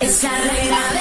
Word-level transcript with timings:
Esa 0.00 0.30
reina 0.30 0.99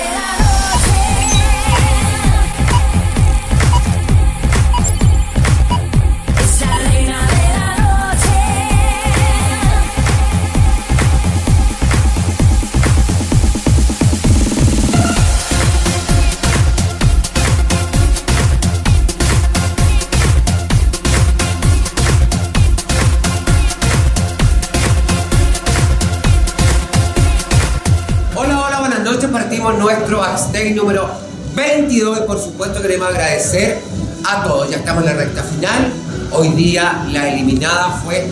nuestro 29.77 30.19
backstage 30.19 30.75
número 30.75 31.09
22 31.55 32.19
y 32.19 32.21
por 32.27 32.39
supuesto 32.39 32.81
queremos 32.81 33.09
agradecer 33.09 33.79
a 34.25 34.43
todos. 34.43 34.69
Ya 34.69 34.77
estamos 34.77 35.03
en 35.03 35.09
la 35.09 35.15
recta 35.15 35.43
final. 35.43 35.91
Hoy 36.31 36.49
día 36.49 37.05
la 37.11 37.29
eliminada 37.29 38.01
fue 38.03 38.27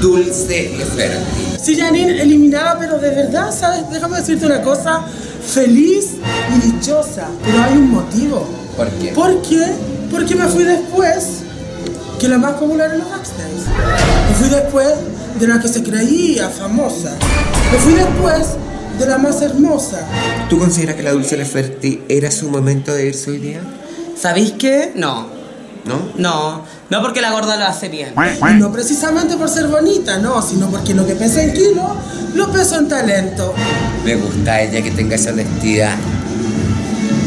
Dulce 0.00 0.74
Leferti. 0.76 1.58
Sí, 1.60 1.78
Janine, 1.78 2.20
eliminada, 2.20 2.76
pero 2.78 2.98
de 2.98 3.10
verdad, 3.10 3.50
¿sabes? 3.52 3.90
Déjame 3.90 4.18
decirte 4.18 4.46
una 4.46 4.62
cosa. 4.62 5.02
Feliz 5.46 6.16
y 6.54 6.72
dichosa. 6.72 7.28
Pero 7.44 7.62
hay 7.62 7.72
un 7.72 7.90
motivo. 7.90 8.46
¿Por 8.76 8.88
qué? 8.90 9.08
¿Por 9.08 9.42
qué? 9.42 9.66
Porque 10.10 10.34
me 10.34 10.46
fui 10.46 10.64
después 10.64 11.40
que 12.18 12.28
la 12.28 12.38
más 12.38 12.52
popular 12.52 12.92
en 12.92 13.00
los 13.00 13.10
backstage. 13.10 13.66
Me 14.28 14.34
fui 14.36 14.48
después 14.48 14.88
de 15.38 15.46
la 15.46 15.60
que 15.60 15.68
se 15.68 15.82
creía 15.82 16.48
famosa. 16.48 17.16
Me 17.72 17.78
fui 17.78 17.94
después 17.94 18.56
de 18.98 19.06
la 19.06 19.18
más 19.18 19.40
hermosa. 19.42 20.00
¿Tú 20.48 20.58
consideras 20.58 20.96
que 20.96 21.02
la 21.02 21.12
Dulce 21.12 21.36
Leferti 21.36 22.02
era 22.08 22.30
su 22.30 22.50
momento 22.50 22.92
de 22.92 23.06
irse 23.06 23.30
hoy 23.30 23.38
día? 23.38 23.60
¿Sabéis 24.20 24.52
qué? 24.52 24.92
No. 24.94 25.26
¿No? 25.84 26.12
No. 26.16 26.62
No 26.90 27.02
porque 27.02 27.20
la 27.20 27.30
gorda 27.30 27.56
lo 27.56 27.66
hace 27.66 27.88
bien. 27.88 28.14
Y 28.50 28.54
no 28.54 28.72
precisamente 28.72 29.36
por 29.36 29.48
ser 29.48 29.68
bonita, 29.68 30.18
no, 30.18 30.42
sino 30.42 30.68
porque 30.68 30.94
lo 30.94 31.06
que 31.06 31.14
pesa 31.14 31.42
en 31.42 31.52
kilo, 31.52 31.94
lo 32.34 32.50
peso 32.50 32.78
en 32.78 32.88
talento. 32.88 33.54
Me 34.04 34.16
gusta 34.16 34.60
ella 34.62 34.82
que 34.82 34.90
tenga 34.90 35.14
esa 35.14 35.30
honestidad. 35.30 35.96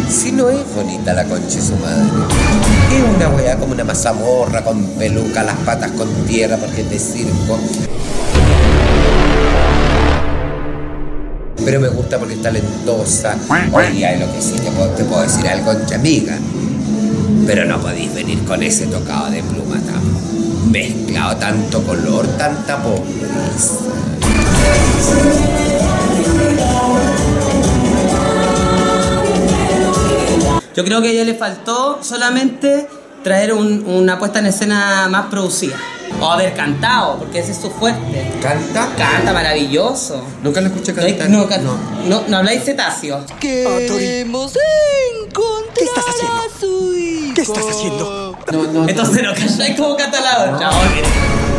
Si 0.10 0.32
no 0.32 0.50
es 0.50 0.60
bonita 0.76 1.14
la 1.14 1.24
concha 1.24 1.56
de 1.56 1.62
su 1.62 1.76
madre. 1.78 2.10
Es 2.92 3.16
una 3.16 3.30
weá 3.30 3.58
como 3.58 3.72
una 3.74 3.86
mazamorra 3.86 4.64
con 4.64 4.84
peluca, 4.98 5.44
las 5.44 5.56
patas 5.58 5.92
con 5.92 6.10
tierra 6.26 6.58
porque 6.58 6.82
es 6.82 6.90
de 6.90 7.00
circo. 7.00 7.60
Pero 11.66 11.80
me 11.80 11.90
gusta 11.90 12.18
porque 12.18 12.34
es 12.36 12.42
talentosa. 12.42 13.36
Ay, 13.50 14.20
lo 14.20 14.32
que 14.34 14.42
sí, 14.42 14.54
te 14.54 14.72
puedo, 14.72 14.90
te 14.90 15.04
puedo 15.04 15.22
decir 15.22 15.48
algo, 15.48 15.74
concha 15.74 15.96
amiga. 15.96 16.38
Pero 17.46 17.66
no 17.66 17.80
podéis 17.80 18.14
venir 18.14 18.44
con 18.46 18.62
ese 18.64 18.88
tocado 18.88 19.30
de 19.32 19.42
pluma 19.44 19.76
tan 19.80 20.72
mezclado, 20.72 21.36
tanto 21.38 21.82
color, 21.84 22.26
tanta 22.38 22.82
pobreza. 22.82 23.76
Yo 30.76 30.86
creo 30.86 31.02
que 31.02 31.10
a 31.10 31.12
ella 31.12 31.26
le 31.26 31.36
faltó 31.36 32.00
solamente 32.02 32.88
traer 33.24 33.54
un- 33.54 33.84
una 33.86 34.18
puesta 34.18 34.40
en 34.40 34.46
escena 34.48 35.08
más 35.10 35.26
producida. 35.28 35.76
O 36.20 36.26
haber 36.32 36.54
cantado, 36.54 37.18
porque 37.18 37.40
ese 37.40 37.52
es 37.52 37.58
su 37.58 37.70
fuerte. 37.72 38.32
¿Canta? 38.42 38.90
Canta 38.98 39.34
maravilloso. 39.34 40.22
Nunca 40.44 40.62
lo 40.62 40.68
escuché 40.68 40.94
No, 40.94 41.48
cantar. 41.48 41.62
no, 41.62 41.76
no, 41.76 41.78
no, 42.08 42.24
no 42.28 42.38
habláis 42.38 42.64
cetáceo. 42.64 43.26
Queremos 43.40 44.54
encontrar 45.26 45.74
¿Qué 45.76 45.84
estás 45.86 46.06
haciendo? 46.08 46.38
a 46.38 46.60
su 46.60 46.94
hijo. 46.96 47.34
¿Qué 47.36 47.42
estás 47.42 47.66
haciendo? 47.70 48.38
No, 48.52 48.64
no, 48.64 48.74
no. 48.74 48.88
Entonces 48.90 49.24
no 49.24 49.34
calláis 49.34 49.76
como 49.80 49.96
canta 49.96 50.22
la 50.22 50.54
otra. 50.54 50.70
Oye. 50.70 51.02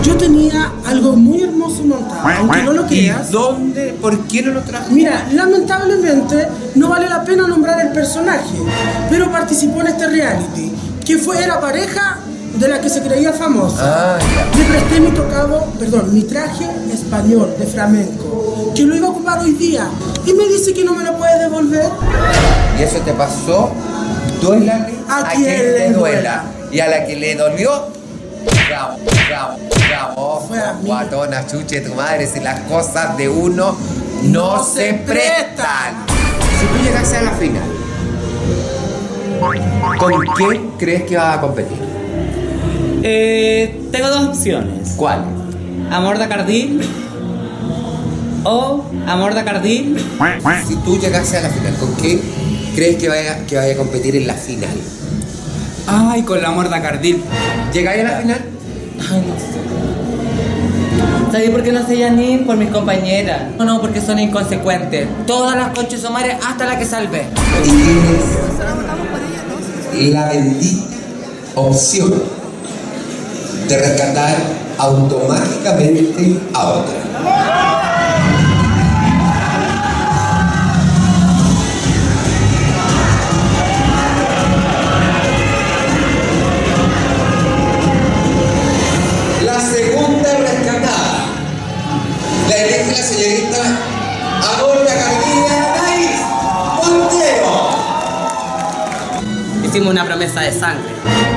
Yo 0.02 0.16
tenía 0.16 0.72
algo 0.84 1.12
muy 1.14 1.42
hermoso 1.42 1.84
montado, 1.84 2.28
aunque 2.38 2.62
no 2.64 2.72
lo 2.72 2.82
¿Y 2.86 2.88
creas. 2.88 3.30
dónde? 3.30 3.92
¿Por 4.00 4.18
qué 4.26 4.42
no 4.42 4.50
lo 4.52 4.60
trajo? 4.62 4.86
Mira, 4.90 5.28
lamentablemente 5.32 6.48
no 6.74 6.88
vale 6.88 7.08
la 7.08 7.24
pena 7.24 7.46
nombrar 7.46 7.80
el 7.80 7.92
personaje, 7.92 8.56
pero 9.08 9.30
participó 9.30 9.80
en 9.82 9.86
este 9.88 10.08
reality, 10.08 10.72
que 11.06 11.18
fue 11.18 11.42
era 11.44 11.60
pareja 11.60 12.18
de 12.54 12.68
la 12.68 12.80
que 12.80 12.88
se 12.88 13.02
creía 13.02 13.32
famosa. 13.32 14.16
Ah, 14.16 14.18
ya. 14.18 14.58
Le 14.58 14.64
presté 14.64 15.00
mi 15.00 15.10
tocado, 15.10 15.64
perdón, 15.78 16.14
mi 16.14 16.22
traje 16.22 16.66
español 16.92 17.54
de 17.58 17.66
flamenco, 17.66 18.72
que 18.74 18.82
lo 18.84 18.94
iba 18.96 19.08
a 19.08 19.10
ocupar 19.10 19.40
hoy 19.40 19.52
día, 19.52 19.88
y 20.26 20.32
me 20.34 20.46
dice 20.48 20.72
que 20.72 20.84
no 20.84 20.94
me 20.94 21.04
lo 21.04 21.16
puede 21.16 21.38
devolver. 21.38 21.88
Y 22.78 22.82
eso 22.82 22.98
te 22.98 23.12
pasó, 23.12 23.70
duélale 24.40 24.94
A 25.08 25.30
quien 25.30 25.72
le 25.72 25.90
duela. 25.90 26.44
Y 26.70 26.80
a 26.80 26.88
la 26.88 27.04
que 27.04 27.16
le 27.16 27.34
dolió, 27.34 27.88
bravo, 28.68 28.96
bravo, 29.28 29.58
bravo. 29.88 30.44
Fue 30.48 30.58
a 30.58 30.72
mí. 30.74 30.86
Guatona, 30.86 31.46
chuche, 31.46 31.80
tu 31.82 31.94
madre, 31.94 32.26
si 32.26 32.40
las 32.40 32.60
cosas 32.60 33.16
de 33.16 33.28
uno 33.28 33.76
no, 34.22 34.56
No 34.56 34.64
se 34.64 34.88
se 34.88 34.94
prestan. 34.94 36.06
Si 36.58 36.66
tú 36.66 36.84
llegas 36.84 37.12
a 37.12 37.22
la 37.22 37.30
final, 37.32 37.62
¿con 39.98 40.24
qué 40.36 40.70
crees 40.78 41.02
que 41.02 41.16
vas 41.16 41.36
a 41.36 41.40
competir? 41.40 42.01
Eh, 43.02 43.80
tengo 43.90 44.08
dos 44.08 44.28
opciones. 44.28 44.94
¿Cuál? 44.96 45.24
Amor 45.90 46.18
de 46.18 46.28
Cardín 46.28 46.80
o 48.44 48.84
Amor 49.06 49.34
de 49.34 49.44
Cardín. 49.44 49.96
Si 50.66 50.76
tú 50.76 50.98
llegas 50.98 51.34
a 51.34 51.40
la 51.40 51.50
final, 51.50 51.74
¿con 51.76 51.94
qué 51.96 52.20
crees 52.74 52.96
que 52.96 53.08
vaya, 53.08 53.44
que 53.46 53.56
vaya 53.56 53.74
a 53.74 53.76
competir 53.76 54.16
en 54.16 54.26
la 54.26 54.34
final? 54.34 54.76
Ay, 55.86 56.22
con 56.22 56.40
la 56.40 56.50
morda 56.52 56.80
cardil. 56.80 57.22
¿Llegáis 57.72 58.04
a 58.04 58.04
la 58.04 58.20
final? 58.20 58.40
Ay, 59.10 59.24
no 59.26 59.34
sé. 59.34 59.62
¿Sabes 61.32 61.50
por 61.50 61.62
qué 61.62 61.72
no 61.72 61.86
sé 61.86 61.98
Janine? 61.98 62.44
Por 62.44 62.56
mis 62.56 62.70
compañeras. 62.70 63.42
No, 63.58 63.64
no, 63.64 63.80
porque 63.80 64.00
son 64.00 64.18
inconsecuentes. 64.18 65.08
Todas 65.26 65.56
las 65.56 65.70
conchas 65.70 66.00
son 66.00 66.12
madres, 66.12 66.36
hasta 66.46 66.66
la 66.66 66.78
que 66.78 66.84
salvé. 66.84 67.26
y 67.64 67.70
tienes 69.90 70.12
la 70.12 70.28
bendita 70.28 70.84
opción 71.54 72.41
de 73.72 73.78
rescatar 73.78 74.36
automáticamente 74.76 76.38
a 76.52 76.68
otra. 76.68 76.94
La 89.42 89.58
segunda 89.58 90.36
rescatada 90.36 91.24
la 92.48 92.56
elige 92.56 92.90
la 92.90 93.02
señorita 93.02 93.62
Adolfo 94.54 94.84
Carolina 94.84 95.56
Anaís 95.78 96.20
Montero. 96.76 97.52
Hicimos 99.64 99.88
una 99.92 100.04
promesa 100.04 100.42
de 100.42 100.52
sangre. 100.52 101.31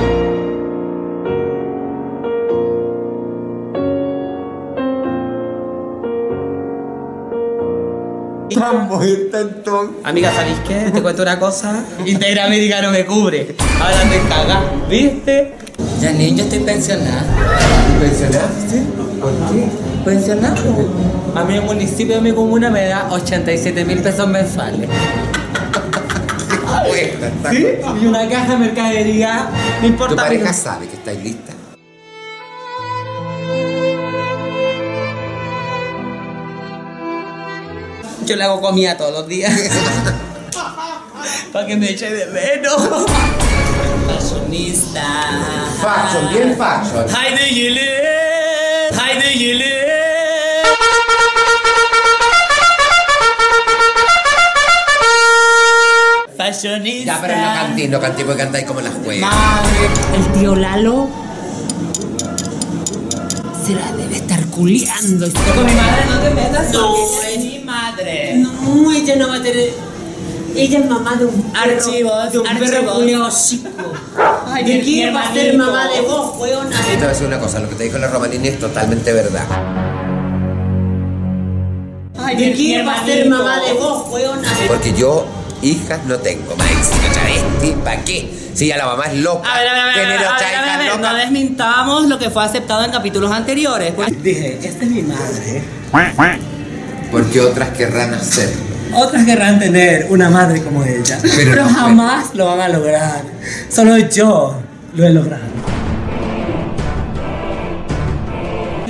Amiga, 10.03 10.31
¿sabéis 10.33 10.57
qué? 10.67 10.91
Te 10.91 11.01
cuento 11.01 11.21
una 11.23 11.39
cosa. 11.39 11.83
Interamérica 12.05 12.81
no 12.81 12.91
me 12.91 13.05
cubre. 13.05 13.55
Ahora 13.81 14.01
te 14.09 14.19
cagás, 14.29 14.63
¿viste? 14.89 15.53
Janine, 16.01 16.37
yo 16.37 16.43
estoy 16.43 16.59
pensionada. 16.59 17.23
¿Pensionaste? 17.99 18.83
¿Por 19.21 19.31
qué? 19.51 19.67
¿Pensionada? 20.05 20.55
A 21.35 21.43
mí 21.43 21.55
el 21.55 21.61
municipio 21.63 22.15
de 22.15 22.21
mi 22.21 22.31
comuna 22.31 22.69
me 22.69 22.85
da 22.87 23.07
87 23.11 23.83
mil 23.85 23.99
pesos 24.01 24.27
mensuales. 24.27 24.89
¿Sí? 27.49 27.67
Y 28.01 28.05
una 28.05 28.27
caja 28.29 28.53
de 28.53 28.57
mercadería. 28.57 29.47
No 29.75 29.81
Tu 29.81 29.87
importa. 29.87 30.15
pareja 30.15 30.43
pero- 30.45 30.53
sabe 30.57 30.87
que 30.87 30.95
estáis 30.95 31.21
lista. 31.23 31.51
Yo 38.25 38.35
le 38.35 38.43
hago 38.43 38.59
comida 38.59 38.97
todos 38.97 39.11
los 39.13 39.27
días. 39.27 39.53
Para 41.53 41.67
que 41.67 41.75
me 41.75 41.91
eche 41.91 42.09
de 42.09 42.25
menos. 42.27 43.05
Fashionista. 44.07 45.03
Fashion, 45.81 46.33
bien 46.33 46.57
fashion. 46.57 47.05
Hi, 47.09 47.35
do 47.35 47.55
you 47.55 47.69
live? 47.69 48.95
Hi, 48.95 49.19
do 49.19 49.39
you 49.39 49.53
live? 49.57 49.85
Fashionista. 56.37 57.13
Ya, 57.13 57.21
pero 57.21 57.35
no 57.37 57.53
cantéis, 57.53 57.89
no 57.89 57.99
cantéis 57.99 58.25
porque 58.25 58.43
cantáis 58.43 58.65
como 58.65 58.81
las 58.81 58.93
juegas. 59.03 59.29
Madre. 59.31 59.89
El 60.15 60.39
tío 60.39 60.55
Lalo 60.55 61.07
se 63.65 63.73
la 63.73 63.91
debe 63.93 64.17
estar 64.17 64.45
culiando. 64.47 65.27
Con 65.31 65.65
mi 65.65 65.73
madre 65.73 66.05
no 66.09 66.19
te 66.19 66.29
metas. 66.31 66.71
No, 66.73 66.95
ella 69.15 69.25
no 69.25 69.31
va 69.31 69.37
a 69.37 69.41
tener. 69.41 69.69
Ella 70.55 70.79
es 70.79 70.89
mamá 70.89 71.15
de 71.15 71.25
un 71.25 71.41
perro. 71.51 71.73
Archivos, 71.73 72.31
de 72.31 72.39
un 72.39 72.45
perro 72.45 72.91
archivos. 72.91 73.47
chico. 73.49 73.69
Ay, 74.47 74.63
¿De 74.63 74.79
quién 74.81 75.13
va 75.13 75.23
a 75.23 75.33
ser 75.33 75.57
mamá 75.57 75.89
de 75.89 76.01
vos, 76.01 76.37
weona? 76.37 76.69
Te 76.69 76.95
voy 76.95 77.03
a 77.05 77.07
decir 77.09 77.27
una 77.27 77.39
cosa, 77.39 77.59
lo 77.59 77.69
que 77.69 77.75
te 77.75 77.83
dijo 77.83 77.97
la 77.97 78.07
Romanini 78.07 78.47
es 78.47 78.59
totalmente 78.59 79.11
verdad. 79.11 79.45
Ay, 82.17 82.37
¿De 82.37 82.53
quién 82.53 82.87
va 82.87 82.93
a 82.93 83.05
ser 83.05 83.29
mamá 83.29 83.59
de 83.61 83.73
vos, 83.73 84.07
weona? 84.09 84.49
Porque 84.67 84.93
yo 84.93 85.25
hijas 85.61 85.99
no 86.05 86.17
tengo, 86.19 86.53
encima 86.53 87.11
travesti, 87.11 87.71
¿para 87.83 88.01
qué? 88.03 88.29
Si 88.53 88.67
ya 88.67 88.77
la 88.77 88.85
mamá 88.85 89.05
es 89.05 89.15
loca, 89.15 89.51
A 89.51 89.59
ver, 89.59 89.67
a 89.67 89.73
ver, 89.73 89.81
a 89.81 89.85
ver, 89.87 89.93
a 89.93 89.97
ver, 89.97 90.05
tener 90.05 90.17
a 90.17 90.21
ver, 90.21 90.33
otra 90.35 90.51
hija 90.53 90.95
loca. 90.95 91.11
no 91.11 91.17
desmintamos 91.17 92.07
lo 92.07 92.17
que 92.17 92.29
fue 92.29 92.43
aceptado 92.45 92.85
en 92.85 92.91
capítulos 92.91 93.29
anteriores. 93.31 93.91
Pues, 93.93 94.23
Dije, 94.23 94.59
esta 94.63 94.85
es 94.85 94.89
mi 94.91 95.01
madre. 95.01 95.61
Porque 97.11 97.41
otras 97.41 97.69
querrán 97.71 98.13
hacerlo. 98.13 98.74
Otras 98.95 99.25
querrán 99.25 99.59
tener 99.59 100.07
una 100.09 100.29
madre 100.29 100.61
como 100.61 100.83
ella, 100.83 101.17
Pero 101.21 101.35
pero, 101.35 101.65
no 101.65 101.73
jamás 101.73 102.33
lo 102.33 102.45
van 102.45 102.61
a 102.61 102.69
lograr. 102.69 103.21
Solo 103.69 103.97
yo 103.97 104.61
lo 104.95 105.05
he 105.05 105.09
logrado. 105.11 105.43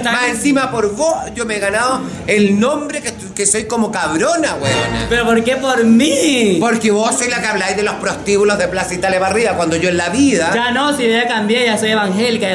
Más 0.03 0.27
encima 0.29 0.69
por 0.69 0.95
vos 0.95 1.15
yo 1.33 1.45
me 1.45 1.55
he 1.55 1.59
ganado 1.59 2.01
el 2.27 2.59
nombre 2.59 3.01
que, 3.01 3.11
que 3.33 3.47
soy 3.47 3.65
como 3.65 3.91
cabrona, 3.91 4.53
weona. 4.53 5.07
¿Pero 5.09 5.25
por 5.25 5.43
qué 5.43 5.55
por 5.55 5.83
mí? 5.83 6.57
Porque 6.59 6.91
vos 6.91 7.17
sois 7.17 7.31
la 7.31 7.41
que 7.41 7.47
habláis 7.47 7.75
de 7.75 7.81
los 7.81 7.95
prostíbulos 7.95 8.59
de 8.59 8.67
Plaza 8.67 8.93
Italia 8.93 9.19
Barrida, 9.19 9.55
cuando 9.55 9.75
yo 9.75 9.89
en 9.89 9.97
la 9.97 10.09
vida... 10.09 10.51
Ya 10.53 10.69
no, 10.69 10.95
si 10.95 11.09
ya 11.09 11.27
cambié, 11.27 11.65
ya 11.65 11.75
soy 11.75 11.89
evangélica. 11.89 12.49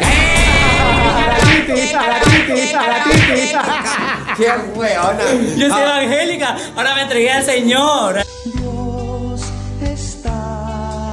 ¡Qué 4.41 4.79
weona! 4.79 5.19
Yo 5.59 5.69
soy 5.69 5.83
Ah, 5.85 6.03
evangélica, 6.03 6.57
ahora 6.75 6.95
me 6.95 7.03
entregué 7.03 7.31
al 7.31 7.45
Señor. 7.45 8.21
Dios 8.47 9.41
está 9.83 11.11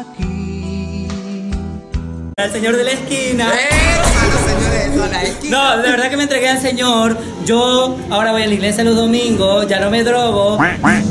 aquí. 0.00 1.06
Al 2.38 2.50
Señor 2.52 2.76
de 2.78 2.84
la 2.84 2.90
esquina. 2.92 3.48
¡Eso, 3.52 4.30
los 4.32 4.40
señores 4.40 4.94
de 4.94 5.12
la 5.12 5.22
esquina! 5.24 5.76
No, 5.76 5.82
de 5.82 5.90
verdad 5.90 6.08
que 6.08 6.16
me 6.16 6.22
entregué 6.22 6.48
al 6.48 6.60
Señor. 6.62 7.18
Yo 7.44 7.98
ahora 8.08 8.32
voy 8.32 8.44
a 8.44 8.46
la 8.46 8.54
iglesia 8.54 8.82
los 8.82 8.96
domingos, 8.96 9.68
ya 9.68 9.78
no 9.80 9.90
me 9.90 10.02
drogo. 10.02 10.58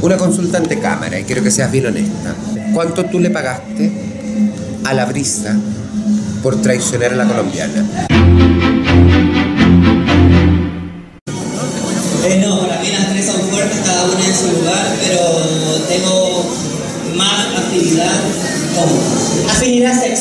Una 0.02 0.18
consulta 0.18 0.58
ante 0.58 0.80
cámara 0.80 1.20
y 1.20 1.24
quiero 1.24 1.44
que 1.44 1.52
seas 1.52 1.72
bien 1.72 1.86
honesta. 1.86 2.34
¿Cuánto 2.74 3.06
tú 3.06 3.20
le 3.20 3.30
pagaste 3.30 3.92
a 4.86 4.94
la 4.94 5.06
brisa 5.06 5.56
por 6.42 6.60
traicionar 6.64 7.14
a 7.14 7.16
la 7.16 7.26
colombiana? 7.26 8.08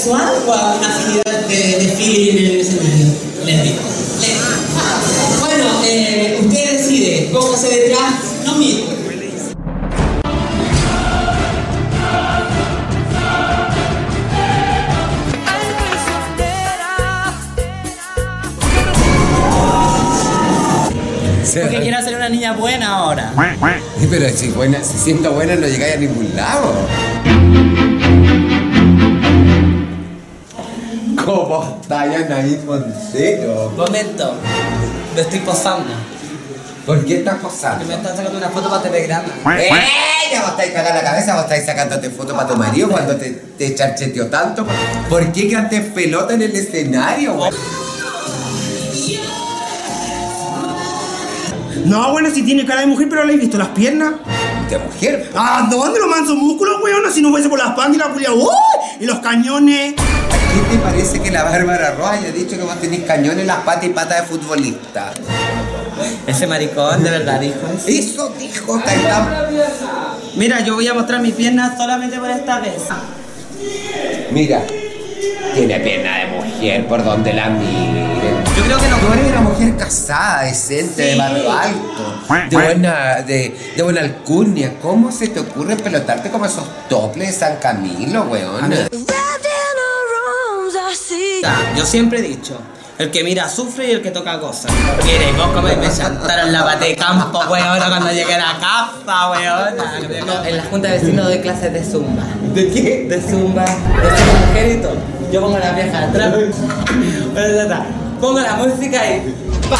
Sexual 0.02 0.42
o 0.48 0.52
a 0.52 0.74
una 0.76 0.88
afinidad 0.88 1.46
de, 1.46 1.56
de 1.78 1.88
feeling 1.96 2.36
en 2.38 2.44
el 2.46 2.60
escenario. 2.60 3.06
Les 3.44 3.62
digo. 3.62 3.80
Les- 4.20 5.40
Bueno, 5.40 5.64
eh, 5.86 6.38
usted 6.44 6.72
decide, 6.78 7.28
póngase 7.32 7.68
detrás, 7.68 8.14
no 8.44 8.56
mire. 8.56 8.84
Porque 21.60 21.80
quiero 21.80 22.00
ser 22.02 22.14
una 22.16 22.28
niña 22.28 22.52
buena 22.54 22.88
ahora. 22.96 23.32
Pero 24.10 24.28
si, 24.30 24.48
buena, 24.48 24.82
si 24.82 24.98
siento 24.98 25.32
buena 25.32 25.54
no 25.56 25.66
llegáis 25.66 25.94
a 25.96 25.98
ningún 25.98 26.34
lado. 26.34 26.72
¿Cómo 31.24 31.78
está 31.80 32.02
Anaí 32.02 32.60
Montero? 32.66 33.72
Momento, 33.76 34.34
me 35.14 35.20
estoy 35.20 35.38
posando. 35.40 35.86
¿Por 36.86 37.04
qué 37.04 37.18
estás 37.18 37.34
Que 37.36 37.42
me 37.42 37.48
posando? 37.48 37.92
están 37.94 38.16
sacando 38.16 38.38
una 38.38 38.48
foto 38.48 38.68
para 38.68 38.82
telegrama. 38.82 39.28
¡Eh! 39.58 39.68
Ya 40.32 40.40
vos 40.42 40.50
estáis 40.50 40.72
cagando 40.72 41.00
la 41.02 41.10
cabeza, 41.10 41.34
vos 41.34 41.42
estáis 41.44 41.64
sacándote 41.66 42.10
fotos 42.10 42.34
para 42.34 42.48
tu 42.48 42.56
marido 42.56 42.88
cuando 42.88 43.16
te, 43.16 43.30
te 43.30 43.74
charcheteó 43.74 44.26
tanto. 44.28 44.66
¿Por 45.08 45.30
qué 45.32 45.48
cantes 45.50 45.84
pelota 45.92 46.34
en 46.34 46.42
el 46.42 46.56
escenario, 46.56 47.34
güey? 47.34 47.50
No, 51.84 52.12
bueno, 52.12 52.30
si 52.32 52.42
tiene 52.42 52.64
cara 52.64 52.80
de 52.80 52.86
mujer, 52.86 53.08
pero 53.08 53.24
le 53.24 53.34
he 53.34 53.36
visto 53.36 53.58
las 53.58 53.68
piernas. 53.68 54.14
De 54.70 54.78
mujer. 54.78 55.30
¿A 55.36 55.68
dónde 55.70 55.98
los 56.00 56.08
mansos 56.08 56.36
músculos, 56.36 56.82
weona? 56.82 57.10
Si 57.10 57.20
no 57.20 57.30
fuese 57.30 57.48
por 57.48 57.58
las 57.58 57.74
pandas 57.74 57.94
y 57.96 57.98
la 57.98 58.06
culia, 58.06 58.32
¡uy! 58.32 58.46
Y 59.00 59.04
los 59.06 59.18
cañones. 59.18 59.94
¿A 60.52 60.54
quién 60.54 60.66
te 60.66 60.84
parece 60.84 61.20
que 61.22 61.30
la 61.30 61.44
Bárbara 61.44 61.92
Roja 61.92 62.12
haya 62.12 62.30
dicho 62.30 62.58
que 62.58 62.62
vos 62.62 62.78
tenés 62.78 63.04
cañón 63.04 63.40
en 63.40 63.46
las 63.46 63.60
patas 63.60 63.84
y 63.84 63.88
patas 63.88 64.20
de 64.20 64.26
futbolista? 64.26 65.10
Ese 66.26 66.46
maricón, 66.46 67.02
de 67.02 67.10
verdad, 67.10 67.40
dijo 67.40 67.56
eso. 67.74 67.88
Eso 67.88 68.34
dijo, 68.38 68.76
está. 68.76 69.48
Mira, 70.34 70.60
yo 70.60 70.74
voy 70.74 70.86
a 70.86 70.92
mostrar 70.92 71.22
mis 71.22 71.34
piernas 71.34 71.78
solamente 71.78 72.18
por 72.18 72.28
esta 72.28 72.60
vez. 72.60 72.82
Mira, 74.30 74.62
tiene 75.54 75.80
pierna 75.80 76.18
de 76.18 76.26
mujer 76.26 76.86
por 76.86 77.02
donde 77.02 77.32
la 77.32 77.48
miren. 77.48 78.44
Yo 78.54 78.64
creo 78.64 78.78
que 78.78 78.88
no. 78.88 78.98
Tú 78.98 79.10
eres 79.10 79.28
una 79.28 79.40
mujer 79.40 79.76
casada, 79.78 80.42
decente, 80.42 81.02
de 81.02 81.16
barrio 81.16 81.50
alto, 81.50 82.22
de 82.50 82.56
buena, 82.56 83.22
de, 83.22 83.56
de 83.74 83.82
buena 83.82 84.02
alcurnia. 84.02 84.74
¿Cómo 84.82 85.10
se 85.10 85.28
te 85.28 85.40
ocurre 85.40 85.76
pelotarte 85.76 86.28
como 86.28 86.44
esos 86.44 86.64
toples 86.90 87.28
de 87.28 87.32
San 87.32 87.56
Camilo, 87.56 88.24
weón? 88.24 88.70
Yo 91.76 91.84
siempre 91.84 92.20
he 92.20 92.22
dicho, 92.22 92.56
el 92.98 93.10
que 93.10 93.24
mira 93.24 93.48
sufre 93.48 93.88
y 93.88 93.90
el 93.92 94.02
que 94.02 94.12
toca 94.12 94.36
goza. 94.36 94.68
Quiere, 95.02 95.32
vos 95.32 95.48
como 95.48 95.62
me 95.62 95.90
chantaron 95.90 96.52
la 96.52 96.62
pata 96.64 96.84
de 96.84 96.94
campo, 96.94 97.40
weona, 97.50 97.88
cuando 97.88 98.12
llegué 98.12 98.34
a 98.34 98.38
la 98.38 98.58
casa, 98.60 99.30
weona. 99.30 99.98
No, 100.24 100.44
en 100.44 100.56
la 100.56 100.64
junta 100.64 100.88
de 100.88 100.98
vecinos 100.98 101.26
doy 101.26 101.40
clases 101.40 101.72
de 101.72 101.84
zumba. 101.84 102.22
¿De 102.54 102.70
qué? 102.70 103.06
De 103.08 103.20
zumba, 103.20 103.64
de 103.64 103.70
zumba 103.70 104.46
mujer 104.46 104.72
y 104.78 104.82
todo. 104.82 104.96
Yo 105.32 105.40
pongo 105.40 105.58
la 105.58 105.72
vieja 105.72 106.04
atrás. 106.04 106.34
Pongo 108.20 108.40
la 108.40 108.54
música 108.54 109.04
y. 109.10 109.34
¡pa! 109.68 109.78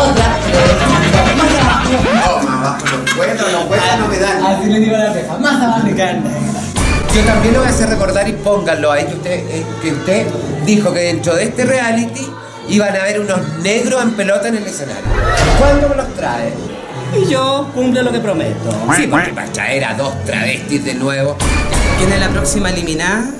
Otra. 0.00 0.38
No, 2.68 2.74
mamá, 2.74 2.90
no 2.92 3.16
puedo, 3.16 3.52
no 3.52 3.68
puedo, 3.68 3.96
no 3.98 4.08
me 4.08 4.18
dan. 4.18 4.44
Así 4.44 4.66
le 4.68 4.80
digo 4.80 4.96
a 4.96 4.98
la 4.98 5.12
vieja. 5.12 5.38
Más 5.38 5.62
abajo 5.62 5.86
de 5.86 5.94
carne. 5.94 6.30
Yo 7.14 7.24
también 7.24 7.54
lo 7.54 7.60
voy 7.60 7.68
a 7.68 7.70
hacer 7.70 7.88
recordar 7.88 8.28
y 8.28 8.32
pónganlo 8.32 8.92
ahí 8.92 9.06
que 9.06 9.14
usted, 9.14 9.30
eh, 9.50 9.66
que 9.80 9.92
usted 9.92 10.26
dijo 10.66 10.92
que 10.92 11.00
dentro 11.00 11.34
de 11.34 11.44
este 11.44 11.64
reality 11.64 12.26
iban 12.68 12.94
a 12.94 13.00
haber 13.00 13.20
unos 13.20 13.40
negros 13.62 14.02
en 14.02 14.12
pelota 14.12 14.48
en 14.48 14.56
el 14.56 14.66
escenario. 14.66 15.02
¿Cuándo 15.58 15.88
me 15.88 15.96
los 15.96 16.14
trae? 16.14 16.52
Y 17.16 17.24
yo 17.30 17.70
cumplo 17.74 18.02
lo 18.02 18.12
que 18.12 18.20
prometo. 18.20 18.70
Sí, 18.94 19.06
porque 19.06 19.32
para 19.32 19.50
traer 19.50 19.84
a 19.86 19.94
dos 19.94 20.12
travestis 20.24 20.84
de 20.84 20.94
nuevo. 20.94 21.36
¿Quién 21.96 22.12
es 22.12 22.20
la 22.20 22.28
próxima 22.28 22.68
eliminada? 22.68 23.30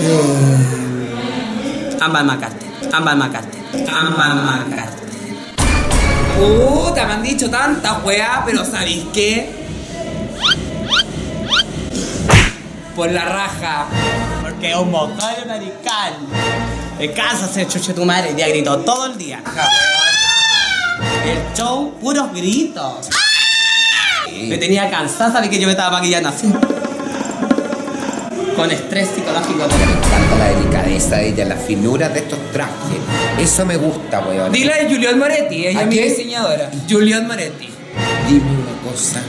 Eh, 0.00 1.96
Ámbar 2.00 2.24
Macarte. 2.24 2.66
Ámbar 2.92 3.16
Macarte. 3.16 3.58
Ámbar 3.88 4.34
Macarte. 4.34 5.00
Puta, 7.00 7.06
me 7.06 7.14
han 7.14 7.22
dicho 7.22 7.48
tanta 7.48 7.98
weá, 7.98 8.42
pero 8.44 8.62
¿sabéis 8.62 9.06
qué? 9.14 9.50
Por 12.94 13.10
la 13.10 13.24
raja. 13.24 13.86
Porque 14.42 14.70
es 14.70 14.76
un 14.76 14.90
mocario 14.90 15.44
radical. 15.46 16.16
En 16.98 17.12
casa 17.12 17.48
se 17.48 17.66
chuche 17.66 17.94
tu 17.94 18.04
madre, 18.04 18.34
ya 18.36 18.48
gritó 18.48 18.78
todo 18.80 19.06
el 19.06 19.16
día. 19.16 19.42
El 21.24 21.56
show, 21.56 21.94
puros 22.00 22.32
gritos. 22.34 23.08
Me 24.30 24.58
tenía 24.58 24.90
cansada, 24.90 25.32
sabía 25.32 25.48
que 25.48 25.58
yo 25.58 25.66
me 25.66 25.72
estaba 25.72 25.98
maquillando 25.98 26.28
así. 26.28 26.52
Con 28.60 28.70
estrés 28.70 29.08
psicológico. 29.08 29.54
Me 29.56 29.84
encanta 29.84 30.36
la 30.38 30.48
delicadeza 30.50 31.16
de 31.16 31.28
ella, 31.28 31.46
las 31.46 31.64
finuras 31.64 32.12
de 32.12 32.20
estos 32.20 32.38
trajes. 32.52 32.98
Eso 33.38 33.64
me 33.64 33.78
gusta, 33.78 34.20
weón. 34.20 34.52
Dile 34.52 34.74
a 34.74 34.86
Julián 34.86 35.18
Moretti, 35.18 35.66
ella 35.66 35.78
¿A 35.78 35.82
es 35.84 35.88
mi 35.88 35.98
diseñadora. 35.98 36.70
Julián 36.86 37.26
Moretti. 37.26 37.70
Dime 38.28 38.42
una 38.42 38.92
cosa. 38.92 39.22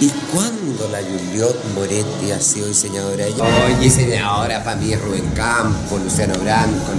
¿Y 0.00 0.08
cuándo 0.32 0.88
la 0.90 0.98
Juliot 1.02 1.64
Moretti 1.76 2.32
ha 2.32 2.40
sido 2.40 2.66
diseñadora? 2.66 3.26
Ella, 3.26 3.44
Oye, 3.44 3.76
diseñadora 3.78 4.64
para 4.64 4.74
mí 4.74 4.92
Rubén 4.96 5.30
Campos, 5.36 6.02
Luciano 6.02 6.34
Branco, 6.40 6.90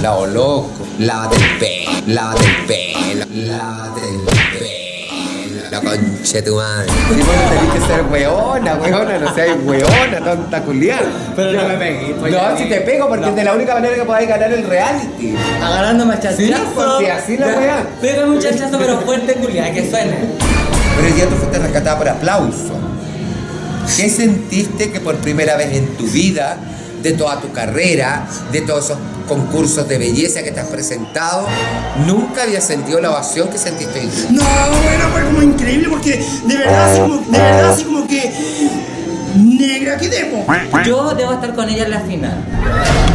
La 0.00 0.14
Loco, 0.28 0.70
Lávate 1.00 1.34
el 1.34 1.58
pelo, 1.58 1.90
lávate 2.06 2.44
el 2.46 2.66
pelo, 2.66 3.26
lávate 3.48 4.08
el 4.08 4.58
pelo. 4.58 4.81
La 5.70 5.80
concha 5.80 6.32
de 6.32 6.42
tu 6.42 6.56
madre. 6.56 6.86
Si 7.08 7.20
vos 7.22 7.26
no 7.26 7.48
tenés 7.48 7.72
que 7.72 7.80
ser 7.86 8.02
weona, 8.10 8.74
weona, 8.76 9.18
no 9.18 9.34
seas 9.34 9.56
weona, 9.64 10.20
tonta 10.24 10.62
culiada. 10.62 11.06
Pero 11.34 11.52
no 11.52 11.68
me 11.68 11.76
pegué, 11.76 12.14
pues 12.18 12.32
No, 12.32 12.58
si 12.58 12.68
te 12.68 12.80
pego 12.82 13.08
porque 13.08 13.28
es 13.28 13.36
de 13.36 13.44
la 13.44 13.54
única 13.54 13.74
manera 13.74 13.94
que 13.94 14.04
podáis 14.04 14.28
ganar 14.28 14.52
el 14.52 14.64
reality. 14.64 15.34
Agarrando 15.62 16.06
machachazo. 16.06 16.36
Sí, 16.36 16.52
porque 16.74 17.10
así 17.10 17.36
la 17.36 17.46
weá. 17.46 17.86
Pega 18.00 18.26
un 18.26 18.38
chachazo, 18.38 18.78
pero 18.78 19.00
fuerte, 19.00 19.34
culiada, 19.34 19.72
que 19.72 19.88
suene. 19.88 20.16
Pero 20.96 21.16
ya 21.16 21.26
tú 21.26 21.36
fuiste 21.36 21.58
rescatada 21.58 21.98
por 21.98 22.08
aplauso. 22.08 22.78
¿Qué 23.96 24.08
sentiste 24.08 24.90
que 24.90 25.00
por 25.00 25.16
primera 25.16 25.56
vez 25.56 25.74
en 25.74 25.86
tu 25.96 26.06
vida, 26.06 26.56
de 27.02 27.12
toda 27.12 27.40
tu 27.40 27.52
carrera, 27.52 28.26
de 28.50 28.60
todos 28.62 28.84
esos 28.84 28.98
concursos 29.28 29.88
de 29.88 29.98
belleza 29.98 30.42
que 30.42 30.50
te 30.50 30.60
has 30.60 30.66
presentado, 30.66 31.46
nunca 32.06 32.42
habías 32.42 32.64
sentido 32.64 33.00
la 33.00 33.10
ovación 33.10 33.48
que 33.48 33.58
sentiste 33.58 34.00
hoy? 34.00 34.10
No, 34.30 34.42
bueno, 34.82 35.04
fue 35.12 35.24
como 35.24 35.42
increíble 35.42 35.88
porque 35.88 36.24
de 36.44 36.56
verdad 36.56 36.92
así 36.92 37.00
como, 37.00 37.16
de 37.18 37.38
verdad 37.38 37.70
así 37.70 37.84
como 37.84 38.06
que 38.06 38.32
negra 39.36 39.96
que 39.96 40.08
debo. 40.08 40.44
Yo 40.84 41.14
debo 41.14 41.32
estar 41.32 41.54
con 41.54 41.68
ella 41.68 41.84
en 41.84 41.90
la 41.90 42.00
final. 42.00 43.11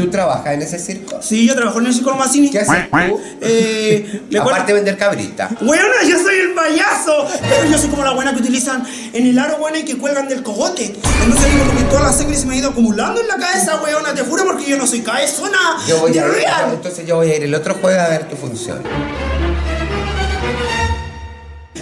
¿Tú 0.00 0.10
trabajas 0.10 0.54
en 0.54 0.62
ese 0.62 0.78
circo? 0.78 1.20
Sí, 1.22 1.46
yo 1.46 1.54
trabajo 1.54 1.78
en 1.80 1.86
el 1.86 1.94
circo 1.94 2.14
Mazzini. 2.14 2.50
¿Qué 2.50 2.60
haces 2.60 2.90
tú? 2.90 3.20
Eh, 3.42 4.22
me 4.30 4.38
acuerdo- 4.38 4.50
Aparte 4.54 4.72
de 4.72 4.78
vender 4.78 4.96
cabrita. 4.96 5.50
Bueno, 5.60 5.84
yo 6.08 6.18
soy 6.18 6.36
el 6.36 6.50
payaso, 6.52 7.26
pero 7.42 7.70
yo 7.70 7.78
soy 7.78 7.88
como 7.90 8.04
la 8.04 8.12
buena 8.12 8.32
que 8.34 8.40
utilizan 8.40 8.84
en 9.12 9.26
el 9.26 9.38
aro 9.38 9.58
bueno 9.58 9.78
y 9.78 9.84
que 9.84 9.96
cuelgan 9.98 10.28
del 10.28 10.42
cogote. 10.42 10.84
Entonces 11.24 11.52
digo 11.52 11.64
que 11.76 11.84
toda 11.84 12.02
la 12.04 12.12
sangre 12.12 12.36
se 12.36 12.46
me 12.46 12.54
ha 12.54 12.58
ido 12.58 12.70
acumulando 12.70 13.20
en 13.20 13.28
la 13.28 13.36
cabeza, 13.36 13.80
weona, 13.82 14.14
te 14.14 14.22
juro 14.22 14.44
porque 14.44 14.64
yo 14.66 14.76
no 14.78 14.86
soy 14.86 15.00
cabezona. 15.00 15.58
Yo 15.86 15.98
voy 16.00 16.16
a 16.18 16.26
ir, 16.26 16.32
real. 16.32 16.70
entonces 16.74 17.06
yo 17.06 17.16
voy 17.16 17.30
a 17.30 17.36
ir 17.36 17.42
el 17.44 17.54
otro 17.54 17.74
jueves 17.74 18.00
a 18.00 18.08
ver 18.08 18.28
tu 18.28 18.36
función. 18.36 18.82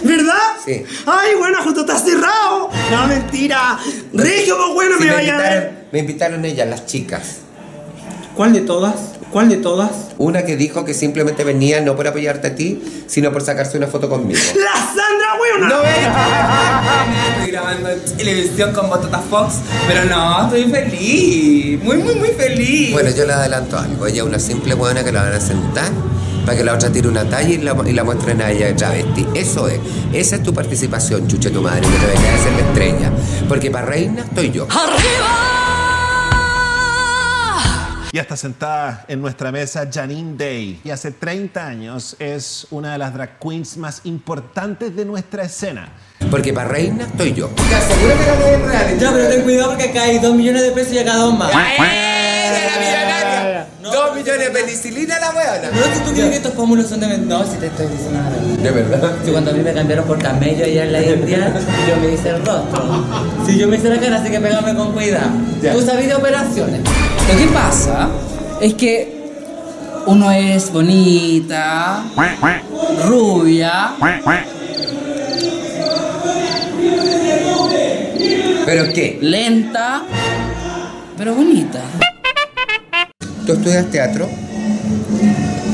¿Verdad? 0.01 0.33
Sí. 0.65 0.83
Ay, 1.05 1.35
bueno, 1.37 1.57
justo 1.63 1.81
está 1.81 1.97
cerrado. 1.99 2.69
No, 2.91 3.07
mentira. 3.07 3.77
Regio, 4.13 4.55
pues 4.57 4.73
bueno, 4.73 4.95
Sí, 4.97 5.03
me 5.03 5.09
me, 5.09 5.15
vaya 5.15 5.33
a 5.33 5.35
invitaron, 5.37 5.63
ver. 5.63 5.87
me 5.91 5.99
invitaron 5.99 6.45
ellas, 6.45 6.67
las 6.69 6.85
chicas. 6.85 7.21
¿Cuál 8.39 8.53
de 8.53 8.61
todas? 8.61 8.95
¿Cuál 9.33 9.49
de 9.49 9.57
todas? 9.57 9.91
Una 10.17 10.43
que 10.43 10.55
dijo 10.55 10.85
que 10.85 10.93
simplemente 10.93 11.43
venía 11.43 11.81
no 11.81 11.97
por 11.97 12.07
apoyarte 12.07 12.47
a 12.47 12.55
ti, 12.55 12.81
sino 13.05 13.33
por 13.33 13.41
sacarse 13.41 13.77
una 13.77 13.87
foto 13.87 14.07
conmigo. 14.07 14.39
¡La 14.55 14.75
Sandra, 14.75 15.35
weona! 15.41 15.67
No 15.67 15.81
Estoy 17.35 17.51
grabando 17.51 17.89
en 17.89 17.99
televisión 18.15 18.71
con 18.71 18.89
Botota 18.89 19.19
Fox, 19.19 19.55
pero 19.89 20.05
no, 20.05 20.45
estoy 20.45 20.71
feliz. 20.71 21.83
Muy, 21.83 21.97
muy, 21.97 22.15
muy 22.15 22.29
feliz. 22.29 22.93
Bueno, 22.93 23.09
yo 23.09 23.25
le 23.25 23.33
adelanto 23.33 23.77
algo. 23.77 24.07
Ella 24.07 24.21
es 24.21 24.27
una 24.29 24.39
simple 24.39 24.73
buena 24.73 25.03
que 25.03 25.11
la 25.11 25.23
van 25.23 25.33
a 25.33 25.41
sentar 25.41 25.91
para 26.45 26.57
que 26.57 26.63
la 26.63 26.75
otra 26.75 26.89
tire 26.89 27.09
una 27.09 27.25
talla 27.25 27.49
y 27.49 27.57
la, 27.57 27.75
y 27.85 27.91
la 27.91 28.05
muestren 28.05 28.41
a 28.41 28.51
ella 28.51 28.67
de 28.67 28.73
travesti. 28.75 29.27
Eso 29.35 29.67
es. 29.67 29.81
Esa 30.13 30.37
es 30.37 30.43
tu 30.43 30.53
participación, 30.53 31.27
chuche 31.27 31.49
tu 31.49 31.61
madre. 31.61 31.81
No 31.81 31.89
te 31.89 32.05
vengas 32.05 32.39
a 32.39 32.43
ser 32.43 32.53
la 32.53 32.61
estrella. 32.61 33.11
Porque 33.49 33.69
para 33.69 33.85
reina 33.85 34.21
estoy 34.21 34.49
yo. 34.49 34.65
Ya 38.11 38.23
está 38.23 38.35
sentada 38.35 39.05
en 39.07 39.21
nuestra 39.21 39.51
mesa 39.51 39.87
Janine 39.91 40.35
Day 40.35 40.81
y 40.83 40.89
hace 40.89 41.11
30 41.11 41.63
años 41.63 42.15
es 42.17 42.65
una 42.71 42.93
de 42.93 42.97
las 42.97 43.13
drag 43.13 43.37
queens 43.37 43.77
más 43.77 44.01
importantes 44.03 44.95
de 44.95 45.05
nuestra 45.05 45.43
escena. 45.43 45.89
Porque 46.31 46.51
para 46.51 46.69
reina 46.69 47.05
estoy 47.05 47.35
yo. 47.35 47.49
Te 47.49 47.75
aseguro 47.75 48.17
que 48.17 48.25
gané 48.25 48.53
el 48.55 48.63
reality. 48.63 48.99
Ya, 48.99 49.11
pero 49.11 49.29
ten 49.29 49.43
cuidado 49.43 49.69
porque 49.69 49.89
acá 49.89 50.03
hay 50.03 50.17
dos 50.17 50.35
millones 50.35 50.63
de 50.63 50.71
pesos 50.71 50.93
y 50.93 50.97
acá 50.97 51.17
dos 51.17 51.37
más. 51.37 51.51
¡Era 51.51 53.05
la 53.05 53.08
millonaria! 53.79 54.05
Dos 54.05 54.15
millones 54.15 54.45
de 54.53 54.59
penicilina 54.59 55.19
la 55.19 55.29
weona. 55.31 55.69
No, 55.71 55.93
si 55.93 55.99
tú 56.03 56.11
crees 56.13 56.29
que 56.29 56.35
estos 56.37 56.51
pómulos 56.53 56.87
son 56.87 56.99
de... 56.99 57.17
No, 57.17 57.43
si 57.45 57.57
te 57.57 57.67
estoy 57.67 57.87
diciendo 57.87 58.19
la 58.19 58.29
verdad. 58.29 58.57
De 58.63 58.71
verdad. 58.71 59.15
Si 59.25 59.31
cuando 59.31 59.51
a 59.51 59.53
mí 59.53 59.61
me 59.61 59.73
cambiaron 59.73 60.05
por 60.05 60.19
camello 60.19 60.65
allá 60.65 60.83
en 60.83 60.91
la 60.93 61.01
India, 61.01 61.53
yo 61.87 61.97
me 61.97 62.13
hice 62.13 62.29
el 62.29 62.45
rostro. 62.45 63.05
Si 63.45 63.57
yo 63.57 63.67
me 63.67 63.77
hice 63.77 63.89
la 63.89 63.99
cara, 63.99 64.17
así 64.17 64.29
que 64.31 64.39
pégame 64.39 64.75
con 64.75 64.91
cuidado. 64.93 65.29
Ya. 65.61 65.73
Tú 65.73 65.81
sabes 65.81 66.07
de 66.07 66.15
operaciones. 66.15 66.81
Lo 66.81 67.37
que 67.37 67.47
pasa 67.53 68.09
es 68.61 68.73
que 68.73 69.19
uno 70.05 70.31
es 70.31 70.71
bonita, 70.71 72.03
rubia, 73.05 73.91
¿Pero 78.65 78.93
qué? 78.93 79.17
lenta, 79.21 80.03
pero 81.17 81.33
bonita. 81.33 81.81
¿Tú 83.49 83.55
estudias 83.55 83.89
teatro? 83.89 84.29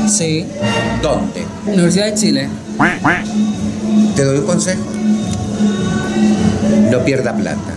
Sí. 0.07 0.45
¿Dónde? 1.01 1.45
Universidad 1.67 2.05
de 2.05 2.13
Chile. 2.13 2.47
Te 4.15 4.23
doy 4.23 4.37
un 4.37 4.45
consejo. 4.45 4.81
No 6.89 6.99
pierda 7.03 7.35
plata. 7.35 7.73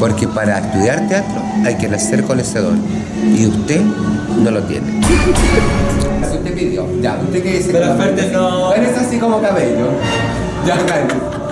Porque 0.00 0.26
para 0.26 0.58
estudiar 0.58 1.06
teatro 1.06 1.40
hay 1.64 1.76
que 1.76 1.86
nacer 1.86 2.24
con 2.24 2.40
ese 2.40 2.58
don. 2.58 2.82
Y 3.38 3.46
usted 3.46 3.82
no 4.42 4.50
lo 4.50 4.64
tiene. 4.64 5.00
Así 6.20 6.36
usted 6.38 6.52
pidió. 6.52 6.84
Ya, 7.00 7.16
usted 7.22 7.40
que 7.40 7.58
dice. 7.58 7.68
Pero 7.70 7.92
aparte 7.92 8.30
no- 8.32 8.74
Eres 8.74 8.98
así 8.98 9.18
como 9.18 9.40
cabello. 9.40 9.90
Ya. 10.66 10.76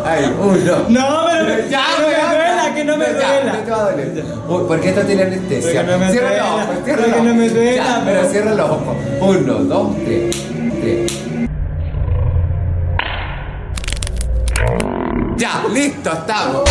Ay, 0.05 0.25
uno. 0.37 0.89
No, 0.89 1.07
pero 1.31 1.69
Ya, 1.71 1.85
que 1.97 2.42
no 2.85 2.97
me 2.97 3.05
ya, 3.07 3.13
duela, 3.13 3.25
ya. 3.25 3.33
que 3.35 3.35
no 3.35 3.37
me 3.43 3.43
Ya, 3.43 3.43
duela. 3.43 3.53
no 3.53 3.59
te 3.65 3.71
va 3.71 3.77
a 3.77 3.91
doler. 3.91 4.25
Uy, 4.49 4.65
¿Por 4.69 4.81
qué 4.81 4.89
esto 4.91 5.01
tiene 5.03 5.23
anestesia? 5.23 5.81
Porque 5.85 5.99
no 6.05 6.11
cierra 6.13 6.29
duela, 6.29 6.43
los 6.43 6.53
ojos, 6.53 6.85
cierra 6.85 6.99
porque 7.03 7.11
los 7.11 7.21
ojos. 7.21 7.25
no 7.29 7.35
me 7.35 7.49
duela, 7.49 7.75
Ya, 7.85 8.03
pero 8.05 8.29
cierra 8.29 8.55
los 8.55 8.71
ojos. 8.71 8.97
Uno, 9.21 9.55
dos, 9.55 9.97
tres. 10.05 10.37
tres. 10.81 11.19
Ya, 15.37 15.65
listo, 15.73 16.13
estamos. 16.13 16.63